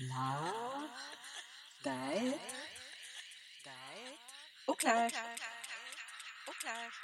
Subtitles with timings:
[0.00, 0.88] L'art
[1.82, 2.38] d'être
[4.66, 5.10] au clair.
[6.46, 6.90] Au clair.
[6.92, 7.03] Au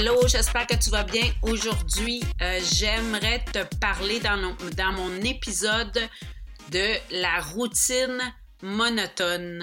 [0.00, 0.26] hello.
[0.26, 1.30] J'espère que tu vas bien.
[1.42, 5.98] Aujourd'hui, euh, j'aimerais te parler dans, mon- épisode
[6.70, 8.18] de la routine
[8.62, 9.62] monotone.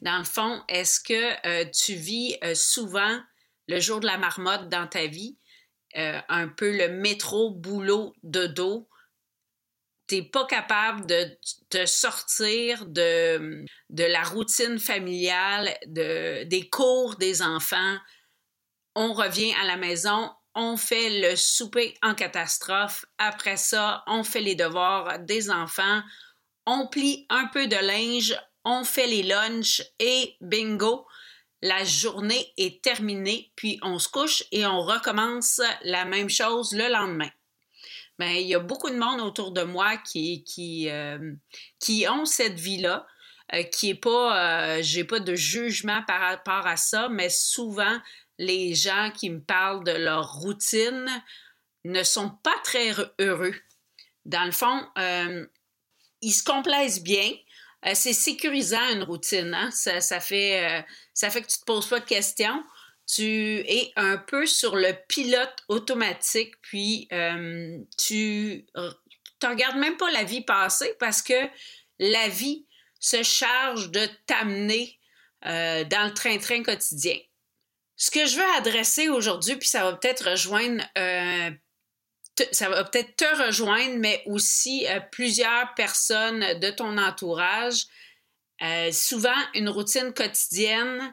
[0.00, 3.20] Dans le fond, est-ce que euh, tu vis euh, souvent
[3.68, 5.38] le jour de la marmotte dans ta vie,
[5.94, 8.88] un peu le métro, boulot, dodo,
[10.08, 11.38] t'es pas capable de
[11.70, 17.98] te sortir de, la routine familiale, de, des cours des enfants.
[19.00, 23.04] On revient à la maison, on fait le souper en catastrophe.
[23.18, 26.02] Après ça, on fait les devoirs des enfants.
[26.66, 31.06] On plie un peu de linge, on fait les lunchs et bingo,
[31.62, 36.90] la journée est terminée, puis on se couche et on recommence la même chose le
[36.90, 37.30] lendemain.
[38.18, 41.36] Ben, il y a beaucoup de monde autour de moi qui, euh,
[42.10, 43.06] ont cette vie-là,
[43.54, 47.96] euh, qui est pas, euh, j'ai pas de jugement par rapport à ça, mais souvent,
[48.38, 51.06] les gens qui me parlent de leur routine
[51.84, 53.54] ne sont pas très heureux.
[54.24, 55.46] Dans le fond, euh,
[56.20, 57.32] ils se complaisent bien.
[57.86, 59.54] Euh, c'est sécurisant une routine.
[59.54, 59.70] hein.
[59.70, 60.82] Ça, fait, euh,
[61.14, 62.62] ça fait que tu ne te poses pas de questions.
[63.06, 63.24] Tu
[63.60, 67.08] es un peu sur le pilote automatique, puis
[67.96, 71.48] tu ne regardes même pas la vie passer parce que
[71.98, 72.66] la vie
[73.00, 74.98] se charge de t'amener
[75.42, 77.16] dans le train-train quotidien.
[77.98, 81.50] Ce que je veux adresser aujourd'hui, puis ça va peut-être rejoindre euh,
[82.52, 87.86] ça va peut-être te rejoindre, mais aussi euh, plusieurs personnes de ton entourage.
[88.62, 91.12] Euh, souvent, une routine quotidienne,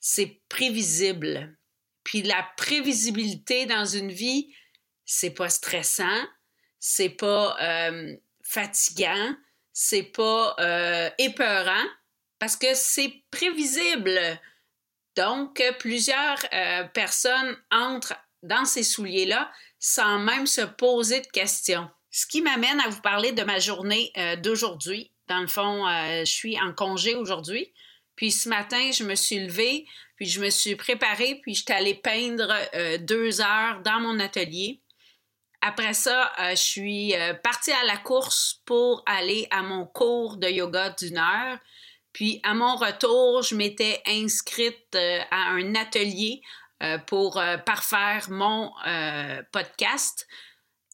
[0.00, 1.56] c'est prévisible.
[2.04, 4.54] Puis la prévisibilité dans une vie,
[5.06, 6.22] c'est pas stressant,
[6.78, 7.56] c'est pas
[8.42, 9.34] fatigant,
[9.72, 10.54] c'est pas
[11.16, 11.86] épeurant,
[12.38, 14.20] parce que c'est prévisible.
[15.16, 21.88] Donc, plusieurs euh, personnes entrent dans ces souliers-là sans même se poser de questions.
[22.10, 25.12] Ce qui m'amène à vous parler de ma journée euh, d'aujourd'hui.
[25.28, 27.72] Dans le fond, euh, je suis en congé aujourd'hui.
[28.16, 29.86] Puis ce matin, je me suis levée,
[30.16, 34.20] puis je me suis préparée, puis je suis allée peindre euh, deux heures dans mon
[34.20, 34.80] atelier.
[35.60, 40.36] Après ça, euh, je suis euh, partie à la course pour aller à mon cours
[40.36, 41.58] de yoga d'une heure.
[42.14, 46.40] Puis à mon retour, je m'étais inscrite euh, à un atelier
[46.82, 48.72] euh, pour euh, parfaire mon
[49.52, 50.26] podcast.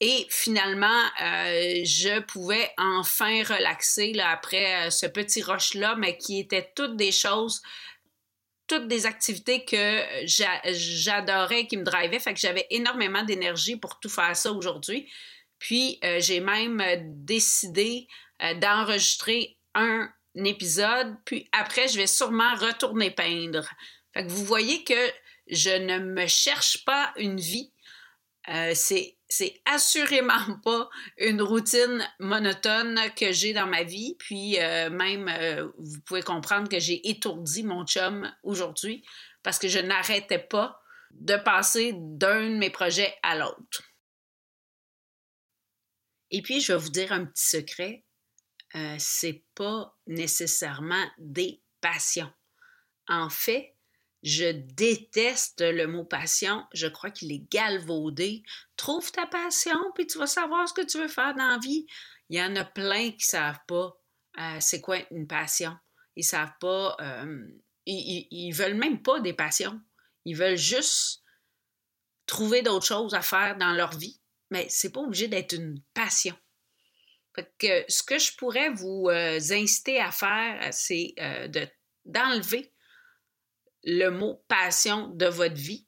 [0.02, 6.96] Et finalement, je pouvais enfin relaxer là, après ce petit rush-là, mais qui étaient toutes
[6.96, 7.60] des choses,
[8.66, 12.18] toutes des activités que j'a- j'adorais, qui me drivaient.
[12.18, 15.06] Fait que j'avais énormément d'énergie pour tout faire ça aujourd'hui.
[15.58, 16.82] Puis, j'ai même
[17.26, 18.08] décidé
[18.56, 23.68] d'enregistrer un épisode, puis après, je vais sûrement retourner peindre.
[24.14, 25.12] Que vous voyez que
[25.48, 27.72] je ne me cherche pas une vie.
[28.48, 30.88] Euh, c'est, c'est assurément pas
[31.18, 34.16] une routine monotone que j'ai dans ma vie.
[34.18, 39.04] Puis euh, même, euh, vous pouvez comprendre que j'ai étourdi mon chum aujourd'hui
[39.42, 40.80] parce que je n'arrêtais pas
[41.12, 43.82] de passer d'un de mes projets à l'autre.
[46.30, 48.04] Et puis, je vais vous dire un petit secret.
[48.76, 52.32] Euh, c'est pas nécessairement des passions.
[53.08, 53.74] En fait,
[54.22, 56.64] je déteste le mot passion.
[56.72, 58.42] Je crois qu'il est galvaudé.
[58.76, 61.86] Trouve ta passion, puis tu vas savoir ce que tu veux faire dans la vie.
[62.28, 64.00] Il y en a plein qui savent pas
[64.38, 65.76] euh, c'est quoi une passion.
[66.16, 66.96] Ils savent pas.
[67.00, 67.46] euh,
[67.86, 69.80] ils, ils, ils veulent même pas des passions.
[70.24, 71.22] Ils veulent juste
[72.26, 74.20] trouver d'autres choses à faire dans leur vie.
[74.50, 76.36] Mais c'est pas obligé d'être une passion.
[77.34, 81.66] Fait que ce que je pourrais vous euh, inciter à faire, c'est euh, de,
[82.04, 82.72] d'enlever
[83.84, 85.86] le mot passion de votre vie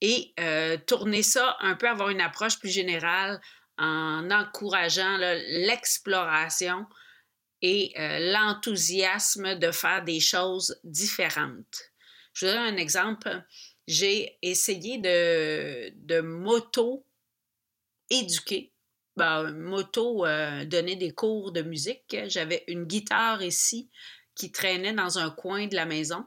[0.00, 3.40] et euh, tourner ça un peu, avoir une approche plus générale
[3.78, 6.86] en encourageant l'exploration
[7.62, 11.92] et euh, l'enthousiasme de faire des choses différentes.
[12.34, 13.42] Je vous donne un exemple.
[13.86, 17.04] J'ai essayé de, de m'auto-éduquer,
[19.16, 22.16] ben, m'auto-donner des cours de musique.
[22.26, 23.90] J'avais une guitare ici
[24.34, 26.24] qui traînait dans un coin de la maison.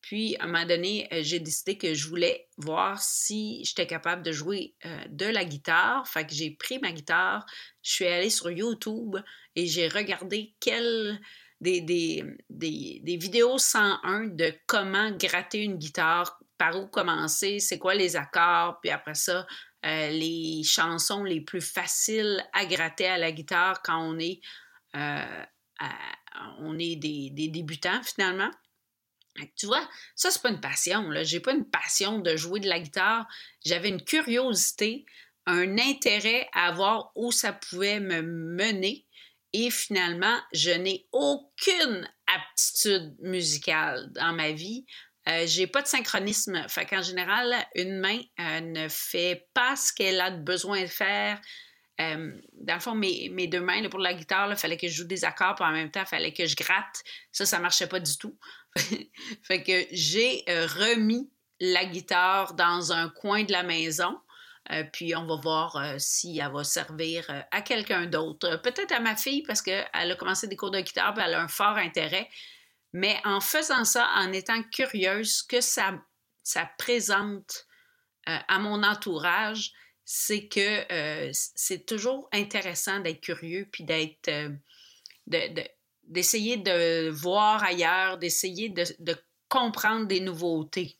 [0.00, 4.22] Puis, à un moment donné, euh, j'ai décidé que je voulais voir si j'étais capable
[4.22, 6.06] de jouer euh, de la guitare.
[6.06, 7.44] Fait que j'ai pris ma guitare,
[7.82, 9.16] je suis allée sur YouTube
[9.56, 11.20] et j'ai regardé quelles
[11.60, 17.94] des, des, des, vidéos 101 de comment gratter une guitare, par où commencer, c'est quoi
[17.94, 19.46] les accords, puis après ça,
[19.86, 24.40] euh, les chansons les plus faciles à gratter à la guitare quand on est,
[26.96, 28.50] des, des débutants finalement.
[29.56, 31.12] Tu vois, ça, c'est pas une passion.
[31.12, 33.26] Je n'ai pas une passion de jouer de la guitare.
[33.64, 35.06] J'avais une curiosité,
[35.46, 39.06] un intérêt à voir où ça pouvait me mener.
[39.52, 44.84] Et finalement, je n'ai aucune aptitude musicale dans ma vie.
[45.28, 46.64] Euh, j'ai pas de synchronisme.
[46.68, 51.40] Fait qu'en général, une main euh, ne fait pas ce qu'elle a besoin de faire.
[52.00, 54.94] Euh, dans le fond, mes, mes deux mains, pour la guitare, il fallait que je
[54.94, 57.02] joue des accords, puis en même temps, il fallait que je gratte.
[57.32, 58.38] Ça, ça marchait pas du tout.
[59.42, 61.30] fait que j'ai remis
[61.60, 64.16] la guitare dans un coin de la maison.
[64.92, 68.60] Puis on va voir si elle va servir à quelqu'un d'autre.
[68.62, 71.42] Peut-être à ma fille parce qu'elle a commencé des cours de guitare et elle a
[71.42, 72.28] un fort intérêt.
[72.92, 76.00] Mais en faisant ça, en étant curieuse, que ça,
[76.78, 77.66] présente
[78.24, 79.72] à mon entourage,
[80.04, 84.30] c'est que c'est toujours intéressant d'être curieux puis d'être.
[85.26, 85.68] de,
[86.08, 88.84] d'essayer de voir ailleurs, d'essayer de,
[89.48, 90.98] comprendre des nouveautés.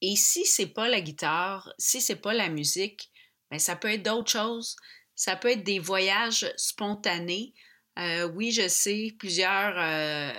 [0.00, 3.10] Et si c'est pas la guitare, si c'est pas la musique,
[3.50, 4.76] bien, ça peut être d'autres choses.
[5.16, 7.54] Ça peut être des voyages spontanés.
[7.98, 10.32] Euh, oui, je sais, plusieurs, euh,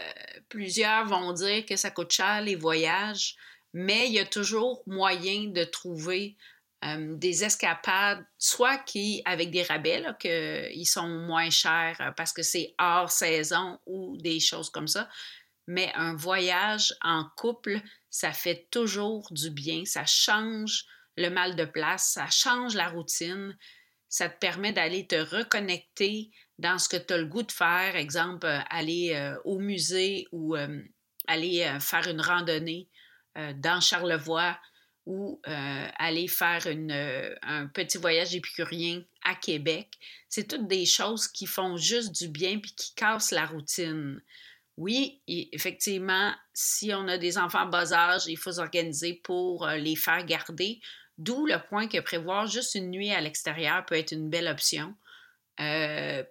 [0.48, 3.36] plusieurs vont dire que ça coûte cher les voyages,
[3.74, 6.38] mais il y a toujours moyen de trouver
[6.86, 12.74] euh, des escapades, soit qui, avec des rabais, qu'ils sont moins chers parce que c'est
[12.80, 15.10] hors saison ou des choses comme ça.
[15.68, 19.84] Mais un voyage en couple, ça fait toujours du bien.
[19.86, 20.86] Ça change
[21.18, 23.58] le mal de place, ça change la routine.
[24.08, 27.96] Ça te permet d'aller te reconnecter dans ce que tu as le goût de faire.
[27.96, 30.56] Exemple, euh, aller au musée ou
[31.28, 32.88] aller faire une randonnée
[33.36, 34.58] dans Charlevoix
[35.10, 39.88] ou euh, aller faire euh, un petit voyage épicurien à Québec.
[40.30, 44.22] C'est toutes des choses qui font juste du bien puis qui cassent la routine.
[44.78, 49.96] Oui, effectivement, si on a des enfants bas âge, il faut s'organiser pour euh, les
[49.96, 50.80] faire garder,
[51.18, 54.94] d'où le point que prévoir juste une nuit à l'extérieur peut être une belle option.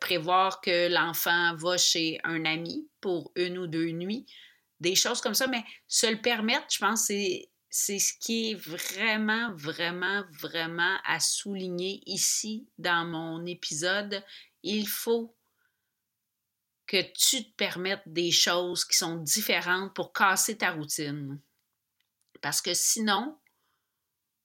[0.00, 4.26] Prévoir que l'enfant va chez un ami pour une ou deux nuits,
[4.80, 8.54] des choses comme ça, mais se le permettre, je pense, c'est c'est ce qui est
[8.54, 14.24] vraiment, vraiment, vraiment à souligner ici dans mon épisode.
[14.62, 15.36] Il faut
[16.86, 21.40] que tu te permettes des choses qui sont différentes pour casser ta routine.
[22.40, 23.38] Parce que sinon,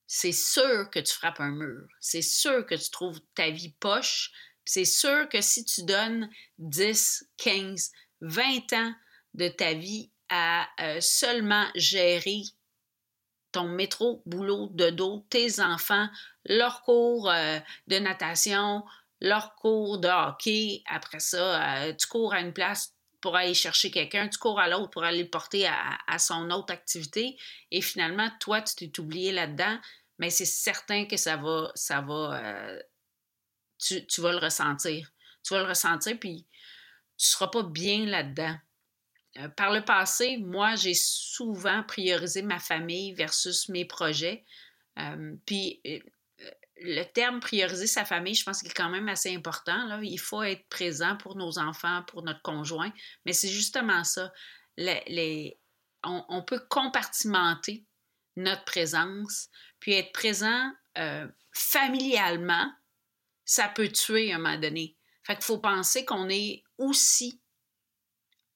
[0.05, 1.87] c'est sûr que tu frappes un mur.
[2.01, 4.31] C'est sûr que tu trouves ta vie poche.
[4.65, 6.29] C'est sûr que si tu donnes
[6.59, 8.93] 10, 15, 20 ans
[9.33, 12.41] de ta vie à euh, seulement gérer
[13.51, 16.07] ton métro, boulot, de dos, tes enfants,
[16.45, 18.83] leur cours euh, de natation,
[19.21, 20.81] leur cours de hockey.
[20.87, 24.67] Après ça, euh, tu cours à une place pour aller chercher quelqu'un, tu cours à
[24.67, 27.37] l'autre pour aller le porter à, son autre activité.
[27.71, 29.77] Et finalement, toi, tu t'es oublié là-dedans.
[30.19, 32.41] Mais c'est certain que ça va, ça va,
[33.83, 35.11] tu, vas le ressentir.
[35.43, 36.45] Tu vas le ressentir, puis
[37.17, 38.55] tu ne seras pas bien là-dedans.
[39.39, 44.45] Euh, par le passé, moi, j'ai souvent priorisé ma famille versus mes projets.
[44.99, 45.99] Euh, puis, euh,
[46.77, 49.85] le terme prioriser sa famille, je pense qu'il est quand même assez important.
[49.85, 49.99] Là.
[50.01, 52.91] Il faut être présent pour nos enfants, pour notre conjoint.
[53.25, 54.31] Mais c'est justement ça.
[54.75, 55.59] Les,
[56.03, 57.85] on, peut compartimenter
[58.35, 59.49] notre présence,
[59.79, 60.71] puis être présent
[61.53, 62.69] familialement,
[63.45, 64.95] ça peut tuer à un moment donné.
[65.23, 67.39] Fait qu'il faut penser qu'on est aussi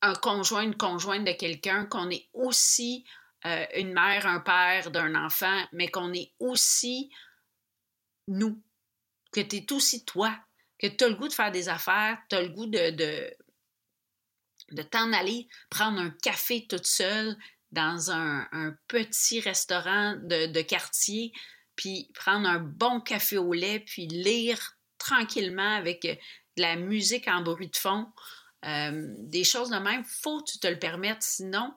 [0.01, 3.06] un conjoint, une conjointe de quelqu'un, qu'on est aussi
[3.46, 7.12] euh, une mère, un père d'un enfant, mais qu'on est aussi
[8.27, 8.62] nous,
[9.32, 10.38] que tu es aussi toi,
[10.79, 13.34] que tu as le goût de faire des affaires, tu as le goût de, de,
[14.72, 17.38] de t'en aller prendre un café toute seule
[17.72, 18.48] dans un,
[18.88, 21.34] petit restaurant de, de, quartier,
[21.75, 24.76] puis prendre un bon café au lait, puis lire
[25.07, 28.07] tranquillement avec de la musique en bruit de fond.
[28.65, 31.73] Euh, des choses de même, faut que tu te le permettes, sinon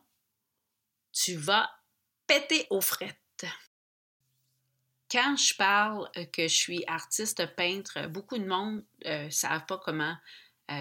[1.12, 1.70] tu vas
[2.26, 3.16] péter aux frettes.
[5.10, 9.66] Quand je parle euh, que je suis artiste peintre, beaucoup de monde ne euh, savent
[9.66, 10.16] pas comment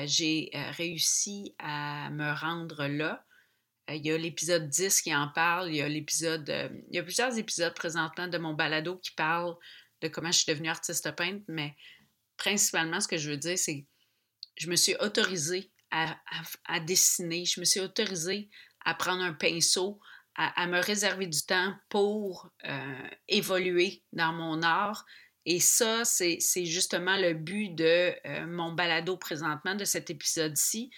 [0.05, 3.25] j'ai réussi à me rendre là.
[3.89, 6.49] Euh, il y a l'épisode 10 qui en parle, il y a l'épisode.
[6.49, 9.55] Euh, il y a plusieurs épisodes présentement de mon balado qui parlent
[10.01, 11.75] de comment je suis devenue artiste peintre, mais
[12.39, 13.85] principalement, ce que je veux dire, c'est
[14.55, 16.17] je me suis autorisée à,
[16.85, 18.49] dessiner, je me suis autorisée
[18.85, 19.99] à prendre un pinceau,
[20.35, 25.05] à, me réserver du temps pour euh, évoluer dans mon art.
[25.45, 28.13] Et ça, c'est justement le but de
[28.45, 30.91] mon balado présentement, de cet épisode-ci.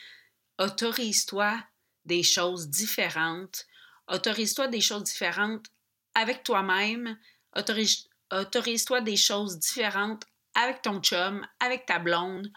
[0.59, 1.57] Autorise-toi
[2.05, 3.65] des choses différentes.
[4.07, 5.67] Autorise-toi des choses différentes
[6.13, 7.17] avec toi-même.
[7.55, 12.51] Autorise-toi des choses différentes avec ton chum, avec ta blonde,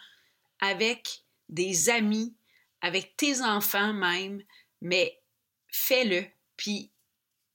[0.59, 2.35] avec des amis,
[2.81, 4.41] avec tes enfants même,
[4.81, 5.21] mais
[5.69, 6.25] fais-le.
[6.57, 6.91] Puis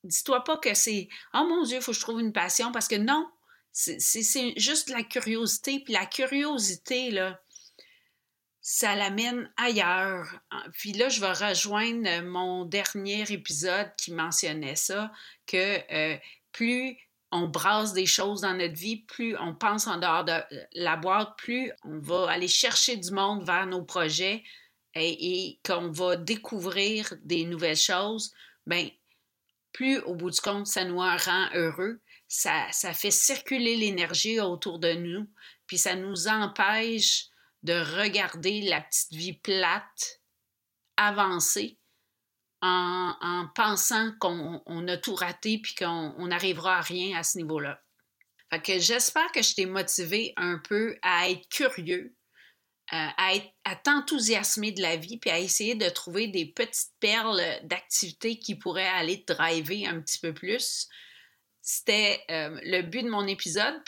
[0.05, 2.89] dis-toi pas que c'est Oh mon Dieu, il faut que je trouve une passion parce
[2.89, 3.31] que non,
[3.73, 5.81] c'est juste la curiosité.
[5.81, 7.41] Puis la curiosité, là,
[8.61, 10.41] ça l'amène ailleurs.
[10.73, 15.13] Puis là, je vais rejoindre mon dernier épisode qui mentionnait ça,
[15.47, 16.19] que euh,
[16.53, 16.99] plus
[17.33, 20.43] on brasse des choses dans notre vie, plus on pense en dehors de
[20.75, 24.43] la boîte, plus on va aller chercher du monde vers nos projets
[24.95, 28.33] et, qu'on va découvrir des nouvelles choses,
[28.67, 28.91] bien,
[29.73, 32.01] plus au bout du compte, ça nous rend heureux.
[32.27, 35.29] Ça, ça fait circuler l'énergie autour de nous,
[35.67, 37.27] puis ça nous empêche
[37.63, 40.21] de regarder la petite vie plate
[40.97, 41.80] avancer
[42.63, 47.83] en, pensant qu'on a tout raté puis qu'on n'arrivera à rien à ce niveau-là.
[48.51, 52.17] Fait que j'espère que je t'ai motivé un peu à être curieux,
[52.93, 53.33] euh, à,
[53.65, 58.57] à t'enthousiasmer de la vie puis à essayer de trouver des petites perles d'activités qui
[58.57, 60.89] pourraient aller te driver un petit peu plus.
[61.63, 63.81] C'était euh, le but de mon épisode.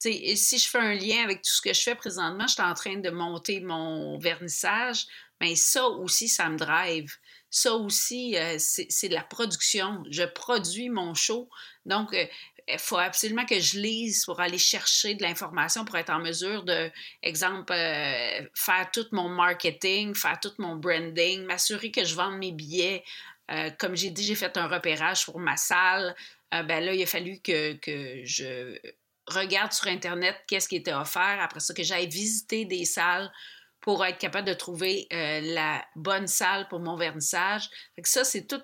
[0.00, 2.74] Si je fais un lien avec tout ce que je fais présentement, je suis en
[2.74, 5.06] train de monter mon vernissage,
[5.40, 7.14] mais ça aussi, ça me drive.
[7.54, 10.02] Ça aussi, euh, c'est de la production.
[10.10, 11.48] Je produis mon show.
[11.86, 12.26] Donc, euh,
[12.66, 16.64] il faut absolument que je lise pour aller chercher de l'information pour être en mesure
[16.64, 16.90] de,
[17.22, 22.50] exemple, euh, faire tout mon marketing, faire tout mon branding, m'assurer que je vende mes
[22.50, 23.04] billets.
[23.78, 26.16] comme j'ai dit, j'ai fait un repérage pour ma salle.
[26.50, 28.76] ben là, il a fallu que, que je
[29.28, 33.30] regarde sur Internet qu'est-ce qui était offert, après ça, que j'aille visiter des salles
[33.84, 37.68] pour être capable de trouver euh, la bonne salle pour mon vernissage.
[38.02, 38.62] ça, c'est tout.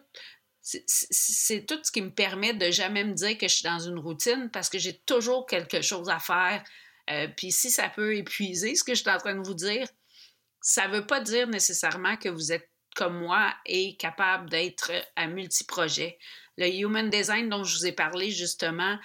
[0.62, 3.98] C'est tout ce qui me permet de jamais me dire que je suis dans une
[3.98, 6.62] routine parce que j'ai toujours quelque chose à faire.
[7.10, 9.86] Euh, puis si ça peut épuiser ce que je suis en train de vous dire,
[10.62, 15.26] ça ne veut pas dire nécessairement que vous êtes comme moi et capable d'être à
[15.26, 16.18] multi-projets.
[16.56, 18.98] Le Human Design dont je vous ai parlé justement,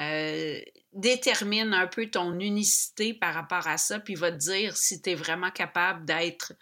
[0.00, 0.60] euh,
[0.92, 5.10] détermine un peu ton unicité par rapport à ça, puis va te dire si tu
[5.10, 6.54] es vraiment capable d'être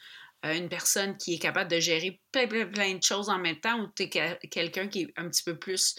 [0.44, 3.88] euh, une personne qui est capable de gérer plein, de choses en même temps ou
[3.94, 4.08] tu es
[4.48, 5.94] quelqu'un qui est un petit peu plus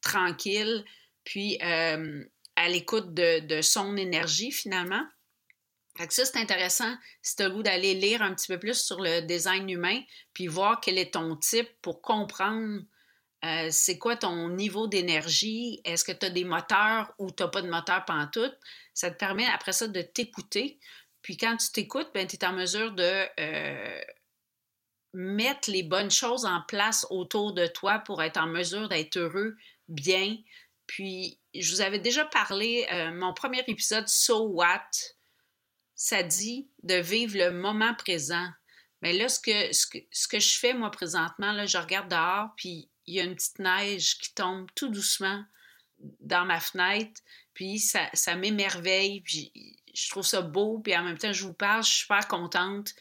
[0.00, 0.84] tranquille,
[1.24, 2.24] puis euh,
[2.54, 5.04] à l'écoute de, son énergie finalement.
[5.98, 8.58] Fait que ça, c'est intéressant si tu as le goût d'aller lire un petit peu
[8.58, 10.00] plus sur le design humain,
[10.34, 12.82] puis voir quel est ton type pour comprendre
[13.44, 15.80] euh, c'est quoi ton niveau d'énergie?
[15.84, 18.52] Est-ce que tu as des moteurs ou tu n'as pas de moteur tout?
[18.94, 20.78] Ça te permet après ça de t'écouter.
[21.22, 24.00] Puis quand tu t'écoutes, ben, tu es en mesure de euh,
[25.12, 29.56] mettre les bonnes choses en place autour de toi pour être en mesure d'être heureux,
[29.88, 30.38] bien.
[30.86, 34.88] Puis je vous avais déjà parlé, euh, mon premier épisode, So What,
[35.94, 38.48] ça dit de vivre le moment présent.
[39.02, 43.20] Mais là, ce que je fais, moi, présentement, là, je regarde dehors, puis il y
[43.20, 45.44] a une petite neige qui tombe tout doucement
[46.20, 47.20] dans ma fenêtre,
[47.54, 49.50] puis ça, m'émerveille, puis
[49.94, 52.92] je trouve ça beau, puis en même temps, je vous parle, je suis super contente.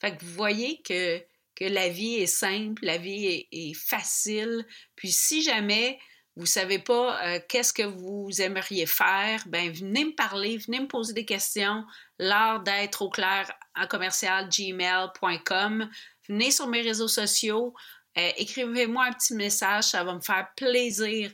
[0.00, 1.22] Fait que vous voyez que,
[1.54, 5.98] que la vie est simple, la vie est, facile, puis si jamais
[6.36, 10.80] vous ne savez pas euh, qu'est-ce que vous aimeriez faire, ben venez me parler, venez
[10.80, 11.84] me poser des questions.
[12.18, 15.90] L'art d'être au clair en commercial gmail.com.
[16.28, 17.74] Venez sur mes réseaux sociaux.
[18.18, 21.30] Euh, écrivez-moi un petit message, ça va me faire plaisir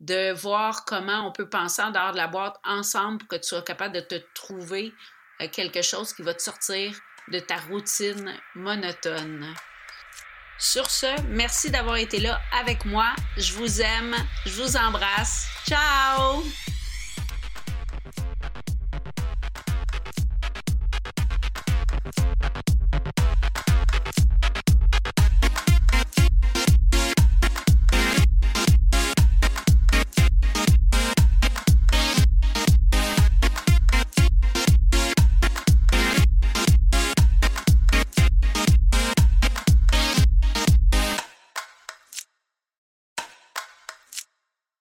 [0.00, 3.48] de voir comment on peut penser en dehors de la boîte ensemble pour que tu
[3.48, 4.92] sois capable de te trouver
[5.40, 6.98] euh, quelque chose qui va te sortir
[7.28, 9.54] de ta routine monotone.
[10.58, 13.06] Sur ce, merci d'avoir été là avec moi.
[13.36, 14.14] Je vous aime,
[14.46, 15.46] je vous embrasse.
[15.66, 16.42] Ciao!